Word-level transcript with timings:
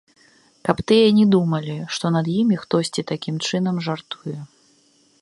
Каб 0.69 0.77
тыя 0.91 1.11
не 1.17 1.25
думалі, 1.35 1.75
што 1.97 2.05
над 2.17 2.31
імі 2.39 2.55
хтосьці 2.65 3.07
такім 3.15 3.35
чынам 3.49 3.75
жартуе. 3.91 4.39